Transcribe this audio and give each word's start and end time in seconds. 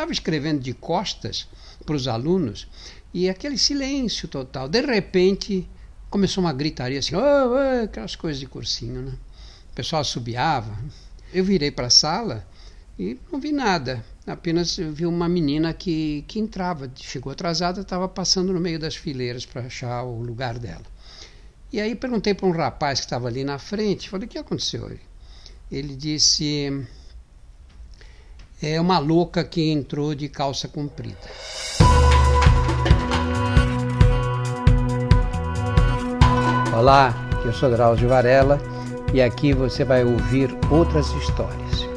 estava 0.00 0.12
escrevendo 0.12 0.60
de 0.60 0.72
costas 0.72 1.46
para 1.84 1.94
os 1.94 2.08
alunos 2.08 2.66
e 3.12 3.28
aquele 3.28 3.58
silêncio 3.58 4.28
total. 4.28 4.66
De 4.66 4.80
repente, 4.80 5.68
começou 6.08 6.42
uma 6.42 6.54
gritaria 6.54 6.98
assim, 6.98 7.14
oh, 7.14 7.20
oh, 7.20 7.84
aquelas 7.84 8.16
coisas 8.16 8.40
de 8.40 8.46
cursinho, 8.46 9.02
né? 9.02 9.12
O 9.70 9.74
pessoal 9.74 10.02
subiava. 10.02 10.74
Eu 11.34 11.44
virei 11.44 11.70
para 11.70 11.88
a 11.88 11.90
sala 11.90 12.46
e 12.98 13.18
não 13.30 13.38
vi 13.38 13.52
nada. 13.52 14.02
Apenas 14.26 14.76
vi 14.76 15.04
uma 15.04 15.28
menina 15.28 15.74
que, 15.74 16.24
que 16.26 16.38
entrava, 16.38 16.90
chegou 16.96 17.30
atrasada, 17.30 17.82
estava 17.82 18.08
passando 18.08 18.54
no 18.54 18.60
meio 18.60 18.78
das 18.78 18.96
fileiras 18.96 19.44
para 19.44 19.66
achar 19.66 20.02
o 20.02 20.22
lugar 20.22 20.58
dela. 20.58 20.84
E 21.70 21.78
aí 21.78 21.94
perguntei 21.94 22.32
para 22.32 22.46
um 22.46 22.52
rapaz 22.52 23.00
que 23.00 23.06
estava 23.06 23.28
ali 23.28 23.44
na 23.44 23.58
frente, 23.58 24.08
falei, 24.08 24.26
o 24.26 24.30
que 24.30 24.38
aconteceu? 24.38 24.90
Ele 25.70 25.94
disse, 25.94 26.86
é 28.62 28.80
uma 28.80 28.98
louca 28.98 29.42
que 29.42 29.70
entrou 29.70 30.14
de 30.14 30.28
calça 30.28 30.68
comprida. 30.68 31.16
Olá, 36.76 37.14
eu 37.44 37.54
sou 37.54 37.70
Drauzio 37.70 38.08
Varela 38.08 38.60
e 39.14 39.22
aqui 39.22 39.54
você 39.54 39.84
vai 39.84 40.04
ouvir 40.04 40.50
outras 40.70 41.10
histórias. 41.12 41.88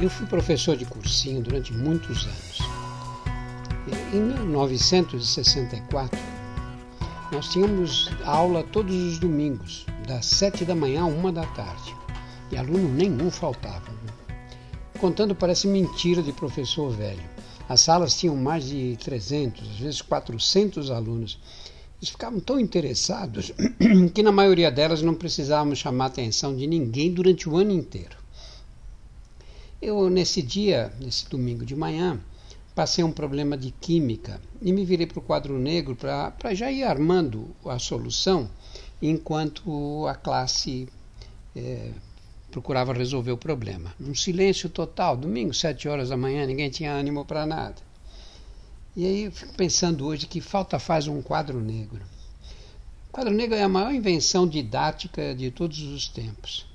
Eu 0.00 0.08
fui 0.10 0.26
professor 0.26 0.76
de 0.76 0.84
cursinho 0.84 1.42
durante 1.42 1.72
muitos 1.72 2.26
anos. 2.26 2.58
Em 4.12 4.20
1964, 4.20 6.33
nós 7.34 7.48
tínhamos 7.48 8.08
aula 8.24 8.62
todos 8.62 8.94
os 8.94 9.18
domingos, 9.18 9.84
das 10.06 10.24
sete 10.24 10.64
da 10.64 10.74
manhã 10.74 11.02
a 11.02 11.06
uma 11.06 11.30
da 11.30 11.44
tarde, 11.48 11.94
e 12.50 12.56
aluno 12.56 12.88
nenhum 12.88 13.30
faltava 13.30 13.92
contando 15.04 15.34
parece 15.34 15.66
mentira 15.66 16.22
de 16.22 16.32
professor 16.32 16.88
velho. 16.90 17.22
As 17.68 17.82
salas 17.82 18.18
tinham 18.18 18.34
mais 18.36 18.64
de 18.64 18.96
300, 19.04 19.72
às 19.72 19.76
vezes 19.76 20.00
400 20.00 20.90
alunos. 20.90 21.38
Eles 22.00 22.08
ficavam 22.08 22.40
tão 22.40 22.58
interessados 22.58 23.52
que 24.14 24.22
na 24.22 24.32
maioria 24.32 24.70
delas 24.70 25.02
não 25.02 25.14
precisávamos 25.14 25.78
chamar 25.78 26.04
a 26.04 26.08
atenção 26.08 26.56
de 26.56 26.66
ninguém 26.66 27.12
durante 27.12 27.46
o 27.46 27.58
ano 27.58 27.70
inteiro. 27.72 28.16
Eu, 29.82 30.08
nesse 30.08 30.40
dia, 30.40 30.90
nesse 30.98 31.28
domingo 31.28 31.66
de 31.66 31.76
manhã, 31.76 32.18
passei 32.74 33.04
um 33.04 33.12
problema 33.12 33.56
de 33.56 33.70
química 33.70 34.40
e 34.60 34.72
me 34.72 34.84
virei 34.84 35.06
para 35.06 35.18
o 35.18 35.22
quadro 35.22 35.58
negro 35.58 35.94
para 35.94 36.54
já 36.54 36.70
ir 36.70 36.82
armando 36.82 37.54
a 37.64 37.78
solução 37.78 38.50
enquanto 39.00 40.06
a 40.08 40.14
classe 40.14 40.88
é, 41.54 41.90
procurava 42.50 42.92
resolver 42.92 43.32
o 43.32 43.36
problema. 43.36 43.94
Um 44.00 44.14
silêncio 44.14 44.68
total, 44.68 45.16
domingo, 45.16 45.54
sete 45.54 45.88
horas 45.88 46.08
da 46.08 46.16
manhã, 46.16 46.46
ninguém 46.46 46.70
tinha 46.70 46.92
ânimo 46.92 47.24
para 47.24 47.46
nada. 47.46 47.76
E 48.96 49.04
aí 49.04 49.24
eu 49.24 49.32
fico 49.32 49.54
pensando 49.54 50.06
hoje 50.06 50.26
que 50.26 50.40
falta 50.40 50.78
faz 50.78 51.06
um 51.06 51.20
quadro 51.20 51.60
negro. 51.60 52.02
O 53.08 53.12
quadro 53.12 53.32
negro 53.32 53.56
é 53.56 53.62
a 53.62 53.68
maior 53.68 53.92
invenção 53.92 54.46
didática 54.46 55.34
de 55.34 55.50
todos 55.50 55.80
os 55.80 56.08
tempos. 56.08 56.66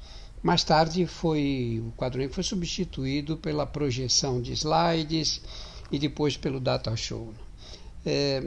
Mais 0.41 0.63
tarde 0.63 1.05
foi 1.05 1.83
o 1.85 1.91
quadro 1.91 2.19
negro 2.19 2.33
foi 2.33 2.43
substituído 2.43 3.35
pela 3.35 3.65
projeção 3.65 4.41
de 4.41 4.53
slides 4.53 5.41
e 5.91 5.99
depois 5.99 6.37
pelo 6.37 6.59
data 6.59 6.95
show. 6.95 7.33
É, 8.05 8.43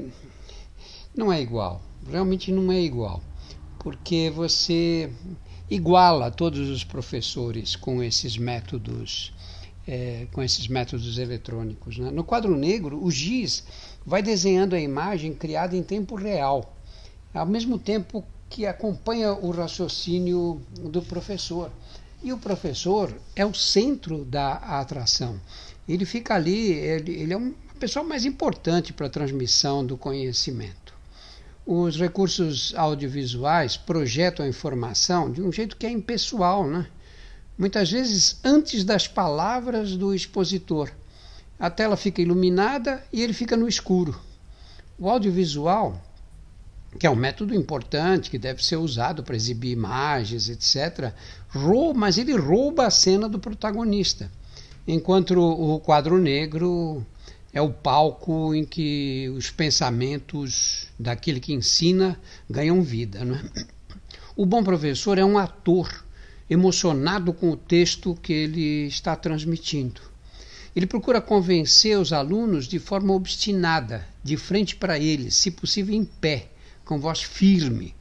não 1.14 1.32
é 1.32 1.40
igual, 1.40 1.82
realmente 2.10 2.50
não 2.50 2.72
é 2.72 2.80
igual, 2.80 3.22
porque 3.78 4.30
você 4.30 5.12
iguala 5.70 6.30
todos 6.30 6.68
os 6.68 6.84
professores 6.84 7.76
com 7.76 8.02
esses 8.02 8.36
métodos 8.36 9.32
é, 9.86 10.26
com 10.32 10.42
esses 10.42 10.68
métodos 10.68 11.18
eletrônicos. 11.18 11.98
Né? 11.98 12.10
No 12.10 12.24
quadro 12.24 12.56
negro, 12.56 13.02
o 13.02 13.10
giz 13.10 13.64
vai 14.06 14.22
desenhando 14.22 14.74
a 14.74 14.80
imagem 14.80 15.34
criada 15.34 15.76
em 15.76 15.82
tempo 15.82 16.14
real, 16.14 16.76
ao 17.34 17.46
mesmo 17.46 17.78
tempo 17.78 18.24
que 18.48 18.66
acompanha 18.66 19.32
o 19.32 19.50
raciocínio 19.50 20.60
do 20.82 21.02
professor. 21.02 21.70
E 22.22 22.32
o 22.32 22.38
professor 22.38 23.12
é 23.34 23.44
o 23.44 23.54
centro 23.54 24.24
da 24.24 24.52
atração. 24.52 25.40
Ele 25.88 26.04
fica 26.04 26.34
ali, 26.34 26.72
ele, 26.72 27.12
ele 27.12 27.32
é 27.32 27.36
uma 27.36 27.54
pessoa 27.78 28.04
mais 28.04 28.24
importante 28.24 28.92
para 28.92 29.06
a 29.06 29.10
transmissão 29.10 29.84
do 29.84 29.96
conhecimento 29.96 30.82
os 31.66 31.96
recursos 31.96 32.74
audiovisuais 32.74 33.76
projetam 33.76 34.44
a 34.44 34.48
informação 34.48 35.30
de 35.30 35.40
um 35.40 35.52
jeito 35.52 35.76
que 35.76 35.86
é 35.86 35.90
impessoal, 35.90 36.66
né? 36.66 36.86
muitas 37.56 37.90
vezes 37.90 38.38
antes 38.42 38.82
das 38.84 39.06
palavras 39.06 39.96
do 39.96 40.14
expositor. 40.14 40.90
A 41.58 41.70
tela 41.70 41.96
fica 41.96 42.20
iluminada 42.20 43.04
e 43.12 43.22
ele 43.22 43.32
fica 43.32 43.56
no 43.56 43.68
escuro. 43.68 44.18
O 44.98 45.08
audiovisual, 45.08 46.02
que 46.98 47.06
é 47.06 47.10
um 47.10 47.14
método 47.14 47.54
importante, 47.54 48.28
que 48.28 48.38
deve 48.38 48.64
ser 48.64 48.76
usado 48.76 49.22
para 49.22 49.36
exibir 49.36 49.70
imagens, 49.70 50.48
etc., 50.48 51.12
rouba, 51.48 52.00
mas 52.00 52.18
ele 52.18 52.36
rouba 52.36 52.86
a 52.86 52.90
cena 52.90 53.28
do 53.28 53.38
protagonista. 53.38 54.28
Enquanto 54.86 55.38
o 55.38 55.78
quadro 55.78 56.18
negro 56.18 57.06
é 57.52 57.60
o 57.60 57.70
palco 57.70 58.54
em 58.54 58.64
que 58.64 59.32
os 59.36 59.50
pensamentos 59.50 60.88
daquele 60.98 61.38
que 61.38 61.52
ensina 61.52 62.18
ganham 62.48 62.82
vida. 62.82 63.24
Não 63.24 63.36
é? 63.36 63.42
O 64.34 64.46
bom 64.46 64.64
professor 64.64 65.18
é 65.18 65.24
um 65.24 65.38
ator 65.38 66.04
emocionado 66.48 67.32
com 67.32 67.50
o 67.50 67.56
texto 67.56 68.18
que 68.20 68.32
ele 68.32 68.86
está 68.86 69.14
transmitindo. 69.14 70.00
Ele 70.74 70.86
procura 70.86 71.20
convencer 71.20 71.98
os 71.98 72.12
alunos 72.12 72.66
de 72.66 72.78
forma 72.78 73.12
obstinada, 73.12 74.06
de 74.24 74.36
frente 74.38 74.74
para 74.74 74.98
eles, 74.98 75.34
se 75.34 75.50
possível 75.50 75.94
em 75.94 76.04
pé, 76.04 76.48
com 76.84 76.98
voz 76.98 77.22
firme, 77.22 77.94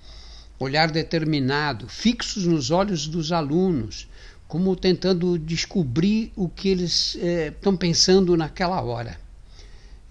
olhar 0.58 0.90
determinado, 0.90 1.90
fixos 1.90 2.46
nos 2.46 2.72
olhos 2.72 3.08
dos 3.08 3.31
alunos, 3.31 4.08
como 4.51 4.75
tentando 4.75 5.39
descobrir 5.39 6.34
o 6.35 6.50
que 6.50 6.67
eles 6.67 7.17
eh, 7.22 7.53
estão 7.56 7.78
pensando 7.78 8.35
naquela 8.35 8.81
hora. 8.81 9.17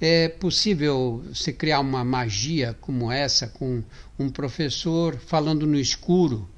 É 0.00 0.30
possível 0.30 1.22
se 1.34 1.52
criar 1.52 1.80
uma 1.80 2.02
magia 2.02 2.74
como 2.80 3.12
essa 3.12 3.48
com 3.48 3.82
um 4.18 4.30
professor 4.30 5.18
falando 5.18 5.66
no 5.66 5.78
escuro, 5.78 6.48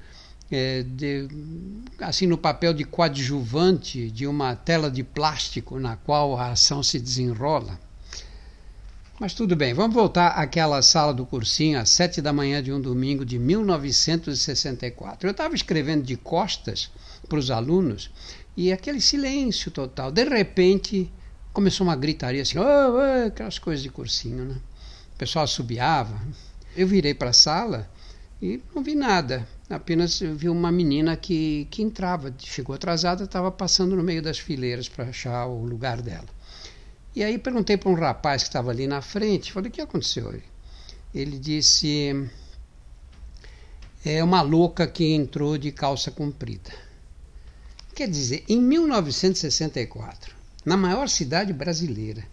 é, 0.49 0.83
de, 0.83 1.27
assim 1.99 2.25
no 2.25 2.37
papel 2.37 2.73
de 2.73 2.85
coadjuvante 2.85 4.09
de 4.09 4.25
uma 4.25 4.55
tela 4.55 4.89
de 4.89 5.03
plástico 5.03 5.77
na 5.77 5.97
qual 5.97 6.37
a 6.37 6.51
ação 6.51 6.81
se 6.81 6.97
desenrola? 6.97 7.77
Mas 9.19 9.35
tudo 9.35 9.55
bem, 9.55 9.75
vamos 9.75 9.93
voltar 9.93 10.29
àquela 10.29 10.81
sala 10.81 11.13
do 11.13 11.23
cursinho 11.23 11.79
às 11.79 11.89
sete 11.89 12.19
da 12.19 12.33
manhã 12.33 12.63
de 12.63 12.73
um 12.73 12.81
domingo 12.81 13.23
de 13.23 13.37
1964. 13.37 15.27
Eu 15.27 15.31
estava 15.31 15.53
escrevendo 15.53 16.03
de 16.03 16.17
costas 16.17 16.91
para 17.29 17.37
os 17.37 17.51
alunos 17.51 18.09
e 18.57 18.73
aquele 18.73 18.99
silêncio 18.99 19.69
total. 19.69 20.11
De 20.11 20.23
repente, 20.23 21.11
começou 21.53 21.85
uma 21.85 21.95
gritaria 21.95 22.41
assim, 22.41 22.57
oh, 22.57 22.63
oh, 22.63 23.27
aquelas 23.27 23.59
coisas 23.59 23.83
de 23.83 23.89
cursinho, 23.89 24.45
né? 24.45 24.55
O 25.13 25.17
pessoal 25.17 25.45
subiava. 25.45 26.19
Eu 26.75 26.87
virei 26.87 27.13
para 27.13 27.29
a 27.29 27.33
sala 27.33 27.87
e 28.41 28.59
não 28.73 28.81
vi 28.81 28.95
nada. 28.95 29.47
Apenas 29.69 30.19
vi 30.19 30.49
uma 30.49 30.71
menina 30.71 31.15
que, 31.15 31.67
que 31.69 31.83
entrava, 31.83 32.33
chegou 32.39 32.75
atrasada, 32.75 33.25
estava 33.25 33.51
passando 33.51 33.95
no 33.95 34.01
meio 34.01 34.23
das 34.23 34.39
fileiras 34.39 34.89
para 34.89 35.05
achar 35.05 35.45
o 35.45 35.63
lugar 35.63 36.01
dela. 36.01 36.32
E 37.15 37.23
aí 37.23 37.37
perguntei 37.37 37.77
para 37.77 37.89
um 37.89 37.95
rapaz 37.95 38.41
que 38.41 38.49
estava 38.49 38.71
ali 38.71 38.87
na 38.87 39.01
frente, 39.01 39.51
falei, 39.51 39.69
o 39.69 39.71
que 39.71 39.81
aconteceu? 39.81 40.33
Ele 41.13 41.37
disse, 41.37 42.27
é 44.03 44.23
uma 44.23 44.41
louca 44.41 44.87
que 44.87 45.13
entrou 45.13 45.57
de 45.57 45.71
calça 45.71 46.09
comprida. 46.09 46.71
Quer 47.93 48.09
dizer, 48.09 48.43
em 48.49 48.59
1964, 48.59 50.35
na 50.65 50.75
maior 50.75 51.07
cidade 51.07 51.53
brasileira. 51.53 52.25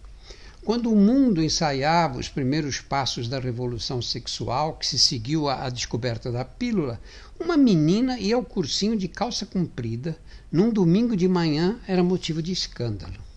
Quando 0.65 0.91
o 0.91 0.95
mundo 0.95 1.43
ensaiava 1.43 2.19
os 2.19 2.29
primeiros 2.29 2.81
passos 2.81 3.27
da 3.27 3.39
revolução 3.39 4.01
sexual, 4.01 4.77
que 4.77 4.85
se 4.85 4.97
seguiu 4.97 5.47
à 5.47 5.69
descoberta 5.69 6.31
da 6.31 6.43
pílula, 6.43 6.99
uma 7.39 7.55
menina 7.55 8.19
ia 8.19 8.35
ao 8.35 8.43
cursinho 8.43 8.97
de 8.97 9.07
calça 9.07 9.45
comprida 9.45 10.17
num 10.51 10.71
domingo 10.71 11.15
de 11.15 11.27
manhã 11.27 11.79
era 11.87 12.03
motivo 12.03 12.41
de 12.41 12.51
escândalo. 12.51 13.30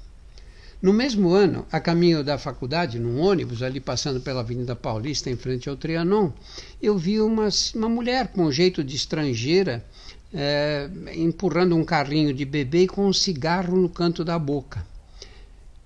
No 0.84 0.92
mesmo 0.92 1.30
ano, 1.30 1.64
a 1.72 1.80
caminho 1.80 2.22
da 2.22 2.36
faculdade, 2.36 2.98
num 2.98 3.18
ônibus 3.18 3.62
ali 3.62 3.80
passando 3.80 4.20
pela 4.20 4.40
Avenida 4.40 4.76
Paulista 4.76 5.30
em 5.30 5.34
frente 5.34 5.66
ao 5.66 5.78
Trianon, 5.78 6.30
eu 6.78 6.98
vi 6.98 7.22
uma, 7.22 7.48
uma 7.74 7.88
mulher 7.88 8.28
com 8.28 8.44
um 8.44 8.52
jeito 8.52 8.84
de 8.84 8.94
estrangeira 8.94 9.82
é, 10.30 10.90
empurrando 11.14 11.74
um 11.74 11.86
carrinho 11.86 12.34
de 12.34 12.44
bebê 12.44 12.82
e 12.82 12.86
com 12.86 13.06
um 13.06 13.14
cigarro 13.14 13.78
no 13.78 13.88
canto 13.88 14.22
da 14.22 14.38
boca. 14.38 14.86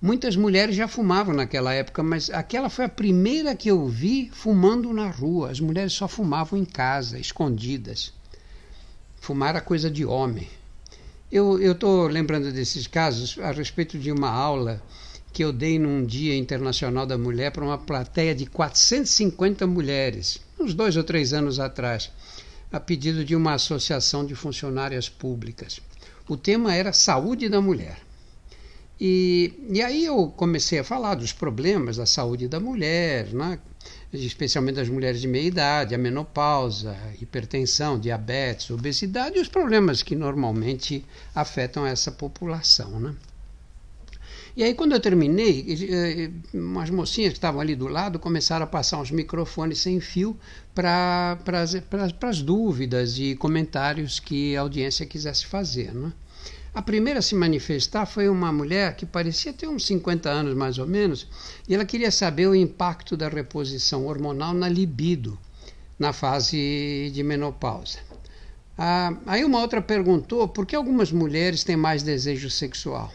Muitas 0.01 0.35
mulheres 0.35 0.75
já 0.75 0.85
fumavam 0.85 1.33
naquela 1.33 1.73
época, 1.73 2.03
mas 2.03 2.29
aquela 2.29 2.69
foi 2.69 2.83
a 2.83 2.89
primeira 2.89 3.55
que 3.55 3.71
eu 3.71 3.87
vi 3.87 4.29
fumando 4.33 4.91
na 4.91 5.09
rua. 5.09 5.49
As 5.49 5.61
mulheres 5.61 5.93
só 5.93 6.09
fumavam 6.09 6.59
em 6.59 6.65
casa, 6.65 7.17
escondidas. 7.17 8.11
Fumar 9.21 9.51
era 9.51 9.61
coisa 9.61 9.89
de 9.89 10.05
homem. 10.05 10.49
Eu 11.31 11.71
estou 11.71 12.07
lembrando 12.07 12.51
desses 12.51 12.87
casos 12.87 13.37
a 13.37 13.51
respeito 13.51 13.99
de 13.99 14.11
uma 14.11 14.31
aula 14.31 14.81
que 15.31 15.43
eu 15.43 15.53
dei 15.53 15.77
num 15.77 16.03
Dia 16.03 16.35
Internacional 16.35 17.05
da 17.05 17.19
Mulher 17.19 17.51
para 17.51 17.63
uma 17.63 17.77
plateia 17.77 18.33
de 18.33 18.47
450 18.47 19.67
mulheres, 19.67 20.41
uns 20.59 20.73
dois 20.73 20.97
ou 20.97 21.03
três 21.03 21.31
anos 21.31 21.59
atrás, 21.59 22.09
a 22.71 22.79
pedido 22.79 23.23
de 23.23 23.35
uma 23.35 23.53
associação 23.53 24.25
de 24.25 24.33
funcionárias 24.33 25.07
públicas. 25.07 25.79
O 26.27 26.35
tema 26.35 26.73
era 26.73 26.91
saúde 26.91 27.47
da 27.47 27.61
mulher. 27.61 27.99
E, 28.99 29.53
e 29.69 29.81
aí 29.81 30.05
eu 30.05 30.27
comecei 30.35 30.79
a 30.79 30.83
falar 30.83 31.15
dos 31.15 31.31
problemas 31.31 31.97
da 31.97 32.05
saúde 32.05 32.47
da 32.49 32.59
mulher, 32.59 33.33
né? 33.33 33.57
especialmente 34.11 34.75
das 34.75 34.89
mulheres 34.89 35.21
de 35.21 35.27
meia 35.27 35.47
idade, 35.47 35.95
a 35.95 35.97
menopausa, 35.97 36.97
hipertensão, 37.21 37.99
diabetes, 37.99 38.69
obesidade 38.71 39.37
e 39.37 39.41
os 39.41 39.47
problemas 39.47 40.01
que 40.01 40.15
normalmente 40.15 41.05
afetam 41.33 41.85
essa 41.85 42.11
população. 42.11 42.99
Né? 42.99 43.15
E 44.57 44.63
aí, 44.63 44.73
quando 44.73 44.93
eu 44.93 44.99
terminei, 44.99 45.65
eh, 45.89 46.31
umas 46.53 46.89
mocinhas 46.89 47.31
que 47.31 47.37
estavam 47.37 47.61
ali 47.61 47.75
do 47.75 47.87
lado 47.87 48.19
começaram 48.19 48.65
a 48.65 48.67
passar 48.67 48.99
uns 48.99 49.11
microfones 49.11 49.79
sem 49.79 50.01
fio 50.01 50.37
para 50.73 51.37
as 52.23 52.41
dúvidas 52.41 53.17
e 53.17 53.35
comentários 53.35 54.19
que 54.19 54.57
a 54.57 54.61
audiência 54.61 55.05
quisesse 55.05 55.45
fazer. 55.45 55.93
Né? 55.93 56.11
A 56.73 56.83
primeira 56.83 57.19
a 57.19 57.21
se 57.21 57.33
manifestar 57.33 58.05
foi 58.05 58.29
uma 58.29 58.51
mulher 58.51 58.95
que 58.95 59.05
parecia 59.05 59.51
ter 59.51 59.67
uns 59.67 59.87
50 59.87 60.29
anos 60.29 60.53
mais 60.53 60.77
ou 60.77 60.85
menos, 60.85 61.27
e 61.67 61.73
ela 61.73 61.83
queria 61.83 62.11
saber 62.11 62.47
o 62.47 62.53
impacto 62.53 63.17
da 63.17 63.27
reposição 63.27 64.05
hormonal 64.05 64.53
na 64.53 64.69
libido, 64.69 65.37
na 65.97 66.13
fase 66.13 67.11
de 67.11 67.23
menopausa. 67.23 67.97
Ah, 68.77 69.13
aí 69.25 69.43
uma 69.43 69.59
outra 69.59 69.81
perguntou 69.81 70.47
por 70.47 70.65
que 70.65 70.75
algumas 70.75 71.11
mulheres 71.11 71.63
têm 71.63 71.75
mais 71.75 72.03
desejo 72.03 72.49
sexual. 72.51 73.11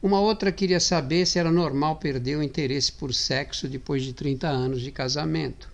Uma 0.00 0.20
outra 0.20 0.52
queria 0.52 0.78
saber 0.78 1.26
se 1.26 1.40
era 1.40 1.50
normal 1.50 1.96
perder 1.96 2.36
o 2.36 2.42
interesse 2.42 2.92
por 2.92 3.12
sexo 3.12 3.66
depois 3.66 4.04
de 4.04 4.12
30 4.12 4.46
anos 4.46 4.80
de 4.80 4.92
casamento. 4.92 5.68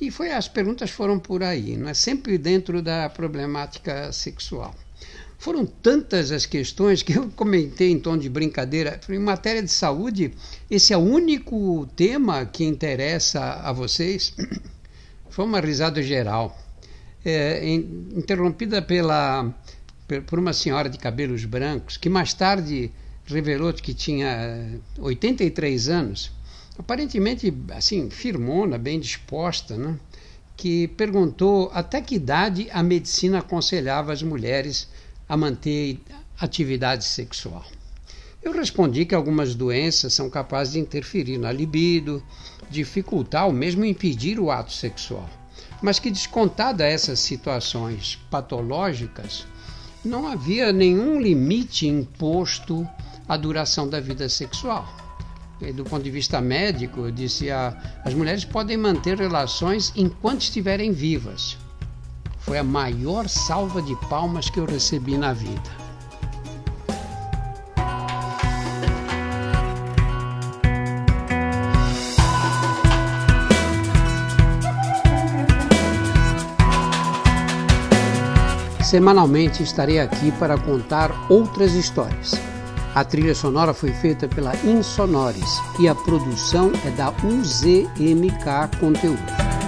E 0.00 0.10
foi 0.10 0.32
as 0.32 0.48
perguntas 0.48 0.90
foram 0.90 1.18
por 1.18 1.42
aí, 1.42 1.76
não 1.76 1.90
é 1.90 1.94
sempre 1.94 2.38
dentro 2.38 2.80
da 2.80 3.10
problemática 3.10 4.10
sexual. 4.10 4.74
Foram 5.40 5.64
tantas 5.64 6.30
as 6.32 6.44
questões 6.44 7.02
que 7.02 7.16
eu 7.16 7.30
comentei 7.30 7.90
em 7.90 7.98
tom 7.98 8.18
de 8.18 8.28
brincadeira. 8.28 9.00
Em 9.08 9.18
matéria 9.18 9.62
de 9.62 9.70
saúde, 9.70 10.34
esse 10.70 10.92
é 10.92 10.98
o 10.98 11.00
único 11.00 11.88
tema 11.96 12.44
que 12.44 12.62
interessa 12.62 13.54
a 13.54 13.72
vocês? 13.72 14.34
Foi 15.30 15.46
uma 15.46 15.58
risada 15.58 16.02
geral. 16.02 16.54
É, 17.24 17.66
interrompida 17.74 18.82
pela, 18.82 19.50
por 20.26 20.38
uma 20.38 20.52
senhora 20.52 20.90
de 20.90 20.98
cabelos 20.98 21.46
brancos, 21.46 21.96
que 21.96 22.10
mais 22.10 22.34
tarde 22.34 22.92
revelou 23.24 23.72
que 23.72 23.94
tinha 23.94 24.78
83 24.98 25.88
anos, 25.88 26.30
aparentemente 26.78 27.50
assim, 27.70 28.10
firmona, 28.10 28.76
bem 28.76 29.00
disposta, 29.00 29.74
né? 29.74 29.98
que 30.54 30.88
perguntou 30.88 31.70
até 31.72 32.02
que 32.02 32.16
idade 32.16 32.68
a 32.70 32.82
medicina 32.82 33.38
aconselhava 33.38 34.12
as 34.12 34.22
mulheres 34.22 34.86
a 35.30 35.36
manter 35.36 36.00
atividade 36.40 37.04
sexual. 37.04 37.64
Eu 38.42 38.52
respondi 38.52 39.06
que 39.06 39.14
algumas 39.14 39.54
doenças 39.54 40.12
são 40.12 40.28
capazes 40.28 40.72
de 40.72 40.80
interferir 40.80 41.38
na 41.38 41.52
libido, 41.52 42.20
dificultar 42.68 43.46
ou 43.46 43.52
mesmo 43.52 43.84
impedir 43.84 44.40
o 44.40 44.50
ato 44.50 44.72
sexual, 44.72 45.30
mas 45.80 46.00
que, 46.00 46.10
descontada 46.10 46.84
essas 46.84 47.20
situações 47.20 48.18
patológicas, 48.28 49.46
não 50.04 50.26
havia 50.26 50.72
nenhum 50.72 51.20
limite 51.20 51.86
imposto 51.86 52.88
à 53.28 53.36
duração 53.36 53.88
da 53.88 54.00
vida 54.00 54.28
sexual. 54.28 54.88
Do 55.76 55.84
ponto 55.84 56.02
de 56.02 56.10
vista 56.10 56.40
médico, 56.40 57.02
eu 57.02 57.10
disse: 57.12 57.50
ah, 57.50 58.00
as 58.04 58.14
mulheres 58.14 58.44
podem 58.44 58.76
manter 58.76 59.16
relações 59.16 59.92
enquanto 59.94 60.40
estiverem 60.40 60.90
vivas, 60.90 61.56
foi 62.50 62.58
a 62.58 62.64
maior 62.64 63.28
salva 63.28 63.80
de 63.80 63.94
palmas 64.08 64.50
que 64.50 64.58
eu 64.58 64.64
recebi 64.64 65.16
na 65.16 65.32
vida. 65.32 65.70
Semanalmente 78.82 79.62
estarei 79.62 80.00
aqui 80.00 80.32
para 80.32 80.58
contar 80.58 81.12
outras 81.30 81.74
histórias. 81.74 82.32
A 82.96 83.04
trilha 83.04 83.36
sonora 83.36 83.72
foi 83.72 83.92
feita 83.92 84.26
pela 84.26 84.56
Insonores 84.64 85.60
e 85.78 85.86
a 85.86 85.94
produção 85.94 86.72
é 86.84 86.90
da 86.90 87.10
UZMK 87.10 88.76
Conteúdo. 88.80 89.59